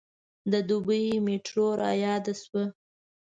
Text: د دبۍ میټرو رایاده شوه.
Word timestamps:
د 0.51 0.53
دبۍ 0.69 1.05
میټرو 1.25 1.67
رایاده 1.81 2.33
شوه. 2.41 2.63